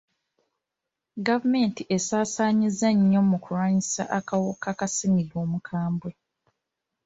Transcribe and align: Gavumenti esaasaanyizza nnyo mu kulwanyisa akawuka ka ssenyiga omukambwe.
Gavumenti 1.27 1.81
esaasaanyizza 1.95 2.89
nnyo 2.97 3.21
mu 3.29 3.37
kulwanyisa 3.43 4.03
akawuka 4.17 4.69
ka 4.79 4.87
ssenyiga 4.91 5.35
omukambwe. 5.45 6.11